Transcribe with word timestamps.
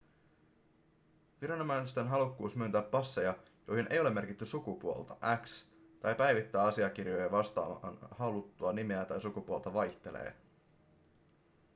viranomaisten 1.41 2.07
halukkuus 2.07 2.55
myöntää 2.55 2.81
passeja 2.81 3.35
joihin 3.67 3.87
ei 3.89 3.99
ole 3.99 4.09
merkitty 4.09 4.45
sukupuolta 4.45 5.15
x 5.43 5.65
tai 5.99 6.15
päivittää 6.15 6.63
asiakirjoja 6.63 7.31
vastaamaan 7.31 7.97
haluttua 8.11 8.73
nimeä 8.73 9.05
ja 9.09 9.19
sukupuolta 9.19 9.73
vaihtelee 9.73 10.35